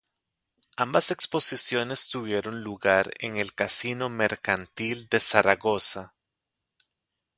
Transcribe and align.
Ambas 0.77 1.11
exposiciones 1.11 2.07
tuvieron 2.07 2.63
lugar 2.63 3.11
en 3.19 3.37
el 3.37 3.53
Casino 3.53 4.09
Mercantil 4.09 5.07
de 5.09 5.19
Zaragoza. 5.19 6.15